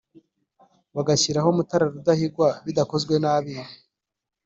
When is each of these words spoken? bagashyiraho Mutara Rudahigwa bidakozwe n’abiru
bagashyiraho 0.95 1.49
Mutara 1.57 1.85
Rudahigwa 1.93 2.47
bidakozwe 2.65 3.13
n’abiru 3.21 3.63